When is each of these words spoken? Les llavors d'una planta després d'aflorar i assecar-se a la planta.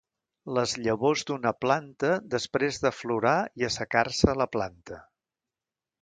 Les 0.57 0.71
llavors 0.85 1.23
d'una 1.31 1.51
planta 1.65 2.09
després 2.35 2.81
d'aflorar 2.85 3.37
i 3.63 3.69
assecar-se 3.69 4.31
a 4.35 4.39
la 4.45 4.49
planta. 4.57 4.99